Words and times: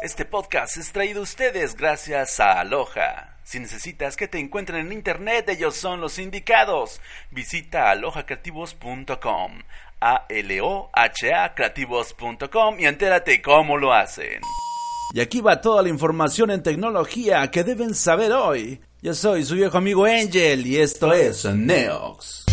Este 0.00 0.24
podcast 0.24 0.76
es 0.76 0.92
traído 0.92 1.18
a 1.20 1.22
ustedes 1.24 1.74
gracias 1.74 2.38
a 2.38 2.60
Aloha. 2.60 3.36
Si 3.42 3.58
necesitas 3.58 4.16
que 4.16 4.28
te 4.28 4.38
encuentren 4.38 4.86
en 4.86 4.92
internet, 4.92 5.48
ellos 5.48 5.74
son 5.74 6.00
los 6.00 6.20
indicados. 6.20 7.00
Visita 7.32 7.90
alohacreativos.com, 7.90 9.58
a 10.00 10.26
l 10.28 10.60
o 10.60 10.90
h 10.92 11.34
a 11.34 11.52
creativos.com 11.52 12.78
y 12.78 12.86
entérate 12.86 13.42
cómo 13.42 13.76
lo 13.76 13.92
hacen. 13.92 14.40
Y 15.14 15.20
aquí 15.20 15.40
va 15.40 15.60
toda 15.60 15.82
la 15.82 15.88
información 15.88 16.52
en 16.52 16.62
tecnología 16.62 17.50
que 17.50 17.64
deben 17.64 17.92
saber 17.94 18.32
hoy. 18.32 18.80
Yo 19.02 19.14
soy 19.14 19.42
su 19.42 19.56
viejo 19.56 19.78
amigo 19.78 20.04
Angel 20.04 20.64
y 20.64 20.76
esto 20.76 21.12
es 21.12 21.44
Neox. 21.44 22.44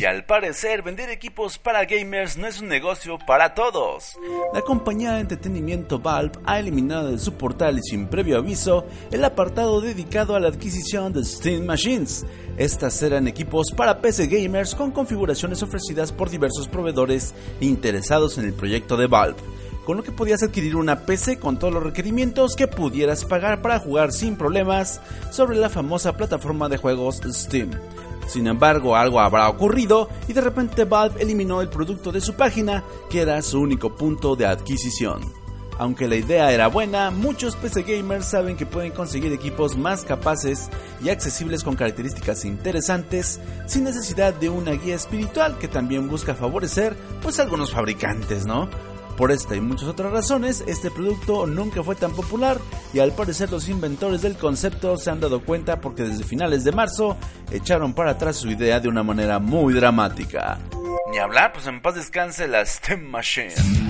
Y 0.00 0.06
al 0.06 0.24
parecer, 0.24 0.80
vender 0.80 1.10
equipos 1.10 1.58
para 1.58 1.84
gamers 1.84 2.38
no 2.38 2.46
es 2.46 2.58
un 2.62 2.68
negocio 2.68 3.18
para 3.18 3.52
todos. 3.52 4.16
La 4.54 4.62
compañía 4.62 5.12
de 5.12 5.20
entretenimiento 5.20 5.98
Valve 5.98 6.38
ha 6.46 6.58
eliminado 6.58 7.10
de 7.10 7.18
su 7.18 7.34
portal 7.34 7.78
y 7.78 7.82
sin 7.82 8.06
previo 8.06 8.38
aviso 8.38 8.86
el 9.10 9.22
apartado 9.26 9.82
dedicado 9.82 10.34
a 10.34 10.40
la 10.40 10.48
adquisición 10.48 11.12
de 11.12 11.22
Steam 11.22 11.66
Machines. 11.66 12.24
Estas 12.56 13.02
eran 13.02 13.28
equipos 13.28 13.72
para 13.76 14.00
PC 14.00 14.28
gamers 14.28 14.74
con 14.74 14.90
configuraciones 14.90 15.62
ofrecidas 15.62 16.12
por 16.12 16.30
diversos 16.30 16.66
proveedores 16.66 17.34
interesados 17.60 18.38
en 18.38 18.46
el 18.46 18.54
proyecto 18.54 18.96
de 18.96 19.06
Valve 19.06 19.36
con 19.84 19.96
lo 19.96 20.02
que 20.02 20.12
podías 20.12 20.42
adquirir 20.42 20.76
una 20.76 21.00
PC 21.00 21.38
con 21.38 21.58
todos 21.58 21.74
los 21.74 21.82
requerimientos 21.82 22.54
que 22.54 22.68
pudieras 22.68 23.24
pagar 23.24 23.60
para 23.60 23.80
jugar 23.80 24.12
sin 24.12 24.36
problemas 24.36 25.00
sobre 25.30 25.56
la 25.56 25.68
famosa 25.68 26.16
plataforma 26.16 26.68
de 26.68 26.76
juegos 26.76 27.20
Steam. 27.24 27.70
Sin 28.30 28.46
embargo, 28.46 28.94
algo 28.94 29.18
habrá 29.18 29.48
ocurrido 29.48 30.08
y 30.28 30.32
de 30.32 30.40
repente 30.40 30.84
Valve 30.84 31.20
eliminó 31.20 31.60
el 31.62 31.68
producto 31.68 32.12
de 32.12 32.20
su 32.20 32.34
página, 32.34 32.84
que 33.10 33.22
era 33.22 33.42
su 33.42 33.58
único 33.58 33.96
punto 33.96 34.36
de 34.36 34.46
adquisición. 34.46 35.20
Aunque 35.80 36.06
la 36.06 36.14
idea 36.14 36.52
era 36.52 36.68
buena, 36.68 37.10
muchos 37.10 37.56
PC 37.56 37.82
gamers 37.82 38.26
saben 38.26 38.56
que 38.56 38.66
pueden 38.66 38.92
conseguir 38.92 39.32
equipos 39.32 39.76
más 39.76 40.04
capaces 40.04 40.68
y 41.02 41.08
accesibles 41.08 41.64
con 41.64 41.74
características 41.74 42.44
interesantes 42.44 43.40
sin 43.66 43.82
necesidad 43.82 44.32
de 44.32 44.48
una 44.48 44.72
guía 44.72 44.94
espiritual 44.94 45.58
que 45.58 45.66
también 45.66 46.08
busca 46.08 46.36
favorecer 46.36 46.94
pues 47.22 47.40
algunos 47.40 47.72
fabricantes, 47.72 48.46
¿no? 48.46 48.68
Por 49.20 49.32
esta 49.32 49.54
y 49.54 49.60
muchas 49.60 49.86
otras 49.86 50.10
razones, 50.12 50.64
este 50.66 50.90
producto 50.90 51.46
nunca 51.46 51.82
fue 51.82 51.94
tan 51.94 52.12
popular 52.12 52.56
y 52.94 53.00
al 53.00 53.12
parecer 53.12 53.50
los 53.50 53.68
inventores 53.68 54.22
del 54.22 54.34
concepto 54.38 54.96
se 54.96 55.10
han 55.10 55.20
dado 55.20 55.44
cuenta 55.44 55.82
porque 55.82 56.04
desde 56.04 56.24
finales 56.24 56.64
de 56.64 56.72
marzo 56.72 57.18
echaron 57.50 57.92
para 57.92 58.12
atrás 58.12 58.36
su 58.36 58.48
idea 58.48 58.80
de 58.80 58.88
una 58.88 59.02
manera 59.02 59.38
muy 59.38 59.74
dramática. 59.74 60.58
Ni 61.10 61.18
hablar, 61.18 61.52
pues 61.52 61.66
en 61.66 61.82
paz 61.82 61.96
descanse 61.96 62.48
la 62.48 62.64
STEM 62.64 63.10
Machine. 63.10 63.89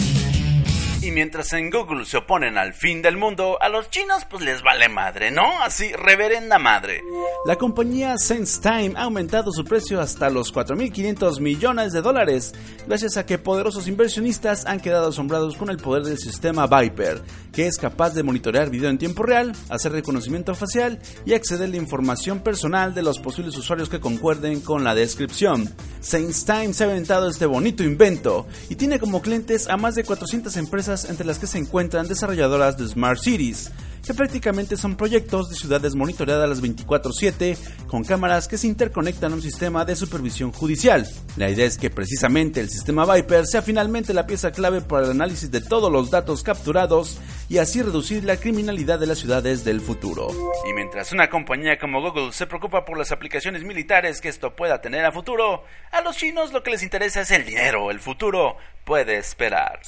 Y 1.03 1.13
mientras 1.13 1.55
en 1.55 1.71
Google 1.71 2.05
se 2.05 2.19
oponen 2.19 2.59
al 2.59 2.75
fin 2.75 3.01
del 3.01 3.17
mundo, 3.17 3.57
a 3.63 3.71
los 3.71 3.89
chinos 3.89 4.27
pues 4.29 4.45
les 4.45 4.63
vale 4.63 4.91
madre, 4.91 5.31
¿no? 5.31 5.63
Así, 5.63 5.91
reverenda 5.93 6.59
madre. 6.59 7.03
La 7.47 7.57
compañía 7.57 8.19
SenseTime 8.19 8.93
ha 8.97 9.05
aumentado 9.05 9.51
su 9.51 9.65
precio 9.65 9.99
hasta 9.99 10.29
los 10.29 10.53
4.500 10.53 11.41
millones 11.41 11.95
de 11.95 12.03
dólares, 12.03 12.53
gracias 12.87 13.17
a 13.17 13.25
que 13.25 13.39
poderosos 13.39 13.89
inversionistas 13.89 14.67
han 14.67 14.79
quedado 14.79 15.09
asombrados 15.09 15.57
con 15.57 15.71
el 15.71 15.79
poder 15.79 16.03
del 16.03 16.19
sistema 16.19 16.67
Viper, 16.67 17.23
que 17.51 17.67
es 17.67 17.79
capaz 17.79 18.11
de 18.11 18.23
monitorear 18.23 18.69
video 18.69 18.91
en 18.91 18.99
tiempo 18.99 19.23
real, 19.23 19.53
hacer 19.71 19.93
reconocimiento 19.93 20.55
facial 20.55 21.01
y 21.25 21.33
acceder 21.33 21.69
a 21.69 21.71
la 21.71 21.77
información 21.79 22.41
personal 22.41 22.93
de 22.93 23.03
los 23.03 23.19
posibles 23.21 23.57
usuarios 23.57 23.89
que 23.89 24.01
concuerden 24.01 24.61
con 24.61 24.85
la 24.85 24.95
descripción. 24.95 25.75
SenseTime 26.03 26.75
se 26.75 26.85
ha 26.85 26.89
inventado 26.89 27.31
este 27.31 27.47
bonito 27.47 27.83
invento 27.83 28.47
y 28.69 28.77
tiene 28.77 28.99
como 28.99 29.23
clientes 29.23 29.67
a 29.69 29.79
más 29.79 29.95
de 29.95 30.05
400 30.05 30.57
empresas 30.59 30.90
entre 30.91 31.25
las 31.25 31.39
que 31.39 31.47
se 31.47 31.59
encuentran 31.59 32.09
desarrolladoras 32.09 32.77
de 32.77 32.87
Smart 32.89 33.21
Cities, 33.21 33.71
que 34.05 34.13
prácticamente 34.13 34.77
son 34.77 34.97
proyectos 34.97 35.49
de 35.49 35.55
ciudades 35.55 35.95
monitoreadas 35.95 36.49
las 36.49 36.61
24/7 36.61 37.57
con 37.87 38.03
cámaras 38.03 38.49
que 38.49 38.59
se 38.59 38.67
interconectan 38.67 39.33
a 39.33 39.35
un 39.37 39.43
sistema 39.43 39.85
de 39.85 39.95
supervisión 39.95 40.53
judicial. 40.53 41.07
La 41.37 41.49
idea 41.49 41.67
es 41.67 41.79
que 41.79 41.91
precisamente 41.91 42.61
el 42.61 42.71
sistema 42.71 43.07
Viper 43.07 43.47
sea 43.47 43.63
finalmente 43.63 44.13
la 44.13 44.27
pieza 44.27 44.51
clave 44.51 44.81
para 44.81 45.05
el 45.05 45.13
análisis 45.13 45.51
de 45.51 45.61
todos 45.61 45.93
los 45.93 46.11
datos 46.11 46.43
capturados 46.43 47.19
y 47.49 47.59
así 47.59 47.83
reducir 47.83 48.25
la 48.25 48.39
criminalidad 48.39 48.99
de 48.99 49.07
las 49.07 49.19
ciudades 49.19 49.65
del 49.65 49.81
futuro. 49.81 50.29
Y 50.69 50.73
mientras 50.73 51.13
una 51.13 51.31
compañía 51.31 51.79
como 51.79 52.01
Google 52.01 52.33
se 52.33 52.47
preocupa 52.47 52.85
por 52.85 52.99
las 52.99 53.13
aplicaciones 53.13 53.63
militares 53.63 54.21
que 54.21 54.29
esto 54.29 54.57
pueda 54.57 54.81
tener 54.81 55.05
a 55.05 55.13
futuro, 55.13 55.63
a 55.93 56.01
los 56.01 56.17
chinos 56.17 56.53
lo 56.53 56.65
que 56.65 56.71
les 56.71 56.83
interesa 56.83 57.21
es 57.21 57.31
el 57.31 57.45
dinero, 57.45 57.91
el 57.91 58.01
futuro 58.01 58.57
puede 58.85 59.19
esperar. 59.19 59.81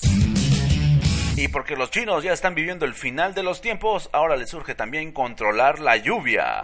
Y 1.43 1.49
porque 1.49 1.75
los 1.75 1.91
chinos 1.91 2.23
ya 2.23 2.33
están 2.33 2.55
viviendo 2.55 2.85
el 2.85 2.95
final 2.95 3.35
de 3.35 3.43
los 3.43 3.61
tiempos, 3.61 4.09
ahora 4.13 4.37
les 4.37 4.51
surge 4.51 4.77
también 4.77 5.11
controlar 5.11 5.81
la 5.81 5.97
lluvia. 5.97 6.63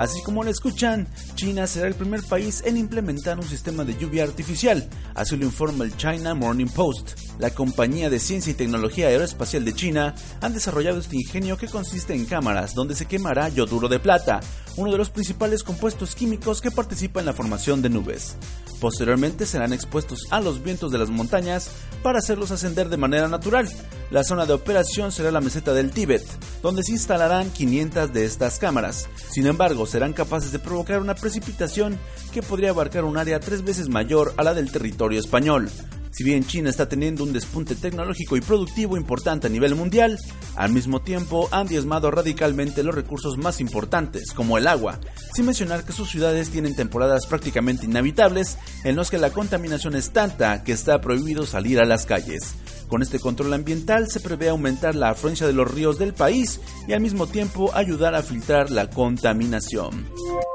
Así 0.00 0.20
como 0.24 0.42
lo 0.42 0.50
escuchan, 0.50 1.06
China 1.36 1.68
será 1.68 1.86
el 1.86 1.94
primer 1.94 2.24
país 2.24 2.60
en 2.66 2.76
implementar 2.76 3.38
un 3.38 3.46
sistema 3.46 3.84
de 3.84 3.96
lluvia 3.96 4.24
artificial, 4.24 4.90
así 5.14 5.36
lo 5.36 5.44
informa 5.44 5.84
el 5.84 5.96
China 5.96 6.34
Morning 6.34 6.66
Post. 6.66 7.16
La 7.38 7.50
compañía 7.50 8.10
de 8.10 8.18
ciencia 8.18 8.50
y 8.50 8.54
tecnología 8.54 9.06
aeroespacial 9.06 9.64
de 9.64 9.74
China 9.74 10.16
han 10.40 10.54
desarrollado 10.54 10.98
este 10.98 11.14
ingenio 11.14 11.56
que 11.56 11.68
consiste 11.68 12.12
en 12.12 12.26
cámaras 12.26 12.74
donde 12.74 12.96
se 12.96 13.06
quemará 13.06 13.48
yoduro 13.48 13.86
de 13.86 14.00
plata, 14.00 14.40
uno 14.76 14.90
de 14.90 14.98
los 14.98 15.10
principales 15.10 15.62
compuestos 15.62 16.16
químicos 16.16 16.60
que 16.60 16.72
participa 16.72 17.20
en 17.20 17.26
la 17.26 17.32
formación 17.32 17.80
de 17.80 17.90
nubes. 17.90 18.36
Posteriormente 18.80 19.46
serán 19.46 19.72
expuestos 19.72 20.26
a 20.30 20.40
los 20.40 20.62
vientos 20.62 20.92
de 20.92 20.98
las 20.98 21.10
montañas 21.10 21.70
para 22.02 22.18
hacerlos 22.18 22.50
ascender 22.50 22.88
de 22.88 22.96
manera 22.96 23.28
natural. 23.28 23.68
La 24.10 24.22
zona 24.22 24.46
de 24.46 24.52
operación 24.52 25.12
será 25.12 25.30
la 25.30 25.40
meseta 25.40 25.72
del 25.72 25.90
Tíbet, 25.90 26.24
donde 26.62 26.82
se 26.82 26.92
instalarán 26.92 27.50
500 27.50 28.12
de 28.12 28.24
estas 28.24 28.58
cámaras. 28.58 29.08
Sin 29.30 29.46
embargo, 29.46 29.86
serán 29.86 30.12
capaces 30.12 30.52
de 30.52 30.58
provocar 30.58 31.00
una 31.00 31.14
precipitación 31.14 31.98
que 32.32 32.42
podría 32.42 32.70
abarcar 32.70 33.04
un 33.04 33.16
área 33.16 33.40
tres 33.40 33.64
veces 33.64 33.88
mayor 33.88 34.34
a 34.36 34.42
la 34.44 34.54
del 34.54 34.70
territorio 34.70 35.18
español. 35.18 35.70
Si 36.16 36.24
bien 36.24 36.46
China 36.46 36.70
está 36.70 36.88
teniendo 36.88 37.24
un 37.24 37.34
despunte 37.34 37.74
tecnológico 37.74 38.38
y 38.38 38.40
productivo 38.40 38.96
importante 38.96 39.48
a 39.48 39.50
nivel 39.50 39.74
mundial, 39.74 40.18
al 40.54 40.72
mismo 40.72 41.02
tiempo 41.02 41.46
han 41.50 41.66
diezmado 41.66 42.10
radicalmente 42.10 42.82
los 42.82 42.94
recursos 42.94 43.36
más 43.36 43.60
importantes, 43.60 44.32
como 44.32 44.56
el 44.56 44.66
agua, 44.66 44.98
sin 45.34 45.44
mencionar 45.44 45.84
que 45.84 45.92
sus 45.92 46.08
ciudades 46.08 46.48
tienen 46.48 46.74
temporadas 46.74 47.26
prácticamente 47.26 47.84
inhabitables 47.84 48.56
en 48.84 48.96
los 48.96 49.10
que 49.10 49.18
la 49.18 49.28
contaminación 49.28 49.94
es 49.94 50.08
tanta 50.08 50.64
que 50.64 50.72
está 50.72 51.02
prohibido 51.02 51.44
salir 51.44 51.80
a 51.80 51.84
las 51.84 52.06
calles. 52.06 52.54
Con 52.88 53.02
este 53.02 53.18
control 53.18 53.52
ambiental 53.52 54.08
se 54.08 54.20
prevé 54.20 54.48
aumentar 54.48 54.94
la 54.94 55.10
afluencia 55.10 55.46
de 55.46 55.52
los 55.52 55.72
ríos 55.72 55.98
del 55.98 56.14
país 56.14 56.60
y 56.86 56.92
al 56.92 57.00
mismo 57.00 57.26
tiempo 57.26 57.70
ayudar 57.74 58.14
a 58.14 58.22
filtrar 58.22 58.70
la 58.70 58.88
contaminación. 58.88 60.08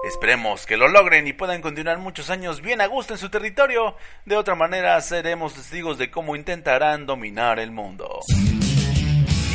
Esperemos 0.08 0.66
que 0.66 0.78
lo 0.78 0.88
logren 0.88 1.28
y 1.28 1.34
puedan 1.34 1.62
continuar 1.62 1.98
muchos 1.98 2.30
años 2.30 2.62
bien 2.62 2.82
a 2.82 2.88
gusto 2.88 3.14
en 3.14 3.20
su 3.20 3.30
territorio. 3.30 3.96
De 4.26 4.38
otra 4.38 4.56
manera 4.56 5.00
seremos 5.02 5.54
testigos 5.54 5.98
de 5.98 6.10
cómo 6.10 6.36
intentarán 6.36 7.06
dominar 7.06 7.60
el 7.60 7.72
mundo. 7.72 8.20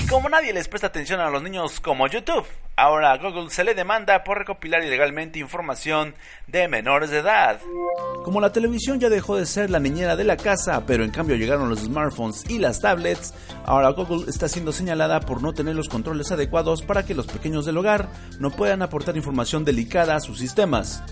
Y 0.02 0.06
como 0.06 0.28
nadie 0.28 0.52
les 0.52 0.68
presta 0.68 0.88
atención 0.88 1.20
a 1.20 1.30
los 1.30 1.42
niños 1.42 1.80
como 1.80 2.06
YouTube, 2.06 2.46
ahora 2.76 3.12
a 3.12 3.18
Google 3.18 3.50
se 3.50 3.64
le 3.64 3.74
demanda 3.74 4.22
por 4.22 4.38
recopilar 4.38 4.84
ilegalmente 4.84 5.38
información 5.38 6.14
de 6.46 6.68
menores 6.68 7.10
de 7.10 7.18
edad. 7.18 7.58
Como 8.22 8.40
la 8.40 8.52
televisión 8.52 9.00
ya 9.00 9.08
dejó 9.08 9.36
de 9.36 9.46
ser 9.46 9.70
la 9.70 9.80
niñera 9.80 10.14
de 10.14 10.24
la 10.24 10.36
casa, 10.36 10.84
pero 10.86 11.02
en 11.02 11.10
cambio 11.10 11.36
llegaron 11.36 11.70
los 11.70 11.80
smartphones 11.80 12.44
y 12.48 12.58
las 12.58 12.80
tablets, 12.80 13.34
ahora 13.64 13.90
Google 13.90 14.28
está 14.28 14.48
siendo 14.48 14.72
señalada 14.72 15.20
por 15.20 15.42
no 15.42 15.54
tener 15.54 15.74
los 15.74 15.88
controles 15.88 16.30
adecuados 16.30 16.82
para 16.82 17.04
que 17.04 17.14
los 17.14 17.26
pequeños 17.26 17.64
del 17.64 17.78
hogar 17.78 18.08
no 18.38 18.50
puedan 18.50 18.82
aportar 18.82 19.16
información 19.16 19.64
delicada 19.64 20.14
a 20.14 20.20
sus 20.20 20.38
sistemas. 20.38 21.02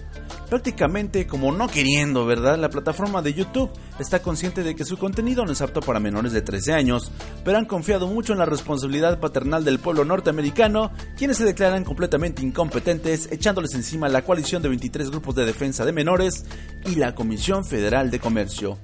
Prácticamente 0.54 1.26
como 1.26 1.50
no 1.50 1.66
queriendo, 1.66 2.26
¿verdad? 2.26 2.56
La 2.56 2.68
plataforma 2.68 3.22
de 3.22 3.34
YouTube 3.34 3.72
está 3.98 4.22
consciente 4.22 4.62
de 4.62 4.76
que 4.76 4.84
su 4.84 4.96
contenido 4.96 5.44
no 5.44 5.50
es 5.50 5.60
apto 5.60 5.80
para 5.80 5.98
menores 5.98 6.30
de 6.30 6.42
13 6.42 6.74
años, 6.74 7.10
pero 7.44 7.58
han 7.58 7.64
confiado 7.64 8.06
mucho 8.06 8.34
en 8.34 8.38
la 8.38 8.46
responsabilidad 8.46 9.18
paternal 9.18 9.64
del 9.64 9.80
pueblo 9.80 10.04
norteamericano, 10.04 10.92
quienes 11.16 11.38
se 11.38 11.44
declaran 11.44 11.82
completamente 11.82 12.42
incompetentes, 12.42 13.32
echándoles 13.32 13.74
encima 13.74 14.08
la 14.08 14.22
coalición 14.22 14.62
de 14.62 14.68
23 14.68 15.10
grupos 15.10 15.34
de 15.34 15.44
defensa 15.44 15.84
de 15.84 15.90
menores 15.90 16.44
y 16.86 16.94
la 16.94 17.16
Comisión 17.16 17.64
Federal 17.64 18.12
de 18.12 18.20
Comercio. 18.20 18.78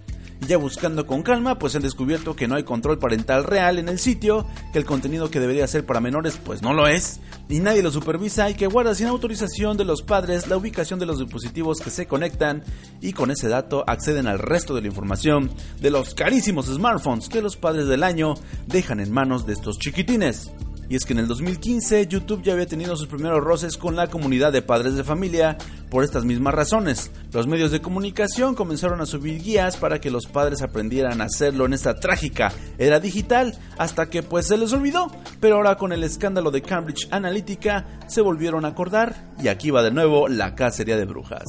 Ya 0.47 0.57
buscando 0.57 1.07
con 1.07 1.23
calma, 1.23 1.59
pues 1.59 1.77
han 1.77 1.83
descubierto 1.83 2.35
que 2.35 2.49
no 2.49 2.55
hay 2.55 2.65
control 2.65 2.99
parental 2.99 3.45
real 3.45 3.79
en 3.79 3.89
el 3.89 3.99
sitio, 3.99 4.47
que 4.73 4.79
el 4.79 4.85
contenido 4.85 5.31
que 5.31 5.39
debería 5.39 5.67
ser 5.67 5.85
para 5.85 6.01
menores 6.01 6.39
pues 6.43 6.63
no 6.63 6.73
lo 6.73 6.87
es, 6.89 7.21
y 7.49 7.61
nadie 7.61 7.83
lo 7.83 7.91
supervisa 7.91 8.49
y 8.49 8.55
que 8.55 8.67
guarda 8.67 8.95
sin 8.95 9.07
autorización 9.07 9.77
de 9.77 9.85
los 9.85 10.03
padres 10.03 10.49
la 10.49 10.57
ubicación 10.57 10.99
de 10.99 11.07
los 11.07 11.19
dispositivos 11.19 11.81
que 11.81 11.91
se 11.91 12.07
conectan 12.07 12.63
y 13.01 13.13
con 13.13 13.31
ese 13.31 13.49
dato 13.49 13.85
acceden 13.87 14.27
al 14.27 14.39
resto 14.39 14.75
de 14.75 14.81
la 14.81 14.89
información 14.89 15.51
de 15.81 15.91
los 15.91 16.15
carísimos 16.15 16.67
smartphones 16.67 17.29
que 17.29 17.43
los 17.43 17.57
padres 17.57 17.87
del 17.87 18.03
año 18.03 18.35
dejan 18.67 19.01
en 19.01 19.13
manos 19.13 19.47
de 19.47 19.53
estos 19.53 19.79
chiquitines. 19.79 20.51
Y 20.91 20.97
es 20.97 21.05
que 21.05 21.13
en 21.13 21.21
el 21.21 21.29
2015 21.29 22.09
YouTube 22.09 22.43
ya 22.43 22.53
había 22.53 22.67
tenido 22.67 22.97
sus 22.97 23.07
primeros 23.07 23.45
roces 23.45 23.77
con 23.77 23.95
la 23.95 24.09
comunidad 24.09 24.53
de 24.53 24.61
padres 24.61 24.97
de 24.97 25.05
familia 25.05 25.57
por 25.89 26.03
estas 26.03 26.25
mismas 26.25 26.53
razones. 26.53 27.13
Los 27.33 27.47
medios 27.47 27.71
de 27.71 27.81
comunicación 27.81 28.57
comenzaron 28.57 29.01
a 29.01 29.07
subir 29.07 29.41
guías 29.41 29.77
para 29.77 30.01
que 30.01 30.11
los 30.11 30.27
padres 30.27 30.63
aprendieran 30.63 31.21
a 31.21 31.27
hacerlo 31.27 31.65
en 31.65 31.75
esta 31.75 32.01
trágica 32.01 32.53
era 32.77 32.99
digital 32.99 33.57
hasta 33.79 34.11
que 34.11 34.25
pues 34.25 34.49
se 34.49 34.59
les 34.59 34.73
olvidó. 34.73 35.13
Pero 35.39 35.57
ahora 35.57 35.77
con 35.77 35.93
el 35.93 36.03
escándalo 36.03 36.51
de 36.51 36.63
Cambridge 36.63 37.07
Analytica 37.13 37.87
se 38.09 38.21
volvieron 38.21 38.65
a 38.65 38.69
acordar 38.69 39.15
y 39.41 39.47
aquí 39.47 39.71
va 39.71 39.85
de 39.85 39.93
nuevo 39.93 40.27
la 40.27 40.57
cacería 40.57 40.97
de 40.97 41.05
brujas. 41.05 41.45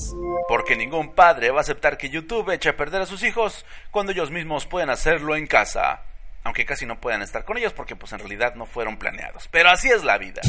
Porque 0.48 0.76
ningún 0.76 1.16
padre 1.16 1.50
va 1.50 1.58
a 1.58 1.62
aceptar 1.62 1.98
que 1.98 2.12
YouTube 2.12 2.52
eche 2.52 2.70
a 2.70 2.78
perder 2.78 3.02
a 3.02 3.06
sus 3.08 3.24
hijos 3.24 3.66
cuando 3.90 4.12
ellos 4.12 4.30
mismos 4.30 4.68
pueden 4.68 4.92
hacerlo 4.92 5.36
en 5.36 5.48
casa 5.48 6.02
aunque 6.44 6.66
casi 6.66 6.86
no 6.86 7.00
puedan 7.00 7.22
estar 7.22 7.46
con 7.46 7.58
ellos 7.58 7.74
porque 7.74 7.96
pues 7.96 8.14
en 8.14 8.20
realidad 8.20 8.56
no 8.56 8.66
fueron 8.66 8.98
planeados. 8.98 9.48
Pero 9.50 9.70
así 9.70 9.90
es 9.90 10.04
la 10.04 10.18
vida. 10.18 10.42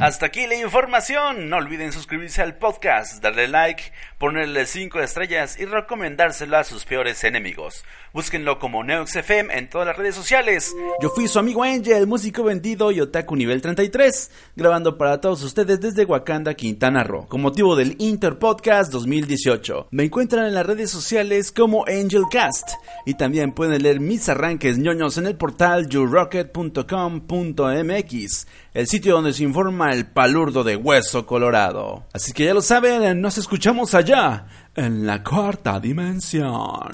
Hasta 0.00 0.26
aquí 0.26 0.46
la 0.48 0.56
información. 0.56 1.48
No 1.48 1.58
olviden 1.58 1.92
suscribirse 1.92 2.42
al 2.42 2.56
podcast, 2.56 3.22
darle 3.22 3.46
like, 3.46 3.92
ponerle 4.18 4.66
5 4.66 4.98
estrellas 5.00 5.58
y 5.60 5.64
recomendárselo 5.64 6.56
a 6.56 6.64
sus 6.64 6.84
peores 6.84 7.22
enemigos. 7.24 7.84
Búsquenlo 8.12 8.58
como 8.58 8.84
NeoxFM 8.84 9.56
en 9.56 9.70
todas 9.70 9.86
las 9.86 9.96
redes 9.96 10.16
sociales. 10.16 10.74
Yo 11.00 11.10
fui 11.10 11.28
su 11.28 11.38
amigo 11.38 11.62
Angel, 11.62 12.06
músico 12.06 12.42
vendido 12.42 12.90
y 12.90 13.00
otaku 13.00 13.36
nivel 13.36 13.62
33, 13.62 14.30
grabando 14.56 14.98
para 14.98 15.20
todos 15.20 15.42
ustedes 15.44 15.80
desde 15.80 16.04
Wakanda, 16.04 16.54
Quintana 16.54 17.04
Roo, 17.04 17.28
con 17.28 17.40
motivo 17.40 17.76
del 17.76 17.94
Inter 17.98 18.38
Podcast 18.38 18.92
2018. 18.92 19.88
Me 19.92 20.04
encuentran 20.04 20.46
en 20.46 20.54
las 20.54 20.66
redes 20.66 20.90
sociales 20.90 21.52
como 21.52 21.84
AngelCast 21.86 22.70
y 23.06 23.14
también 23.14 23.52
pueden 23.52 23.82
leer 23.82 24.00
mis 24.00 24.28
arranques 24.28 24.78
ñoños 24.78 25.16
en 25.16 25.26
el 25.26 25.36
portal 25.36 25.88
yourocket.com.mx 25.88 28.46
el 28.74 28.86
sitio 28.86 29.14
donde 29.14 29.34
se 29.34 29.42
informa 29.42 29.91
el 29.92 30.06
palurdo 30.06 30.64
de 30.64 30.76
hueso 30.76 31.26
colorado. 31.26 32.04
Así 32.12 32.32
que 32.32 32.44
ya 32.44 32.54
lo 32.54 32.62
saben, 32.62 33.20
nos 33.20 33.38
escuchamos 33.38 33.94
allá, 33.94 34.46
en 34.74 35.06
la 35.06 35.22
cuarta 35.22 35.78
dimensión. 35.80 36.90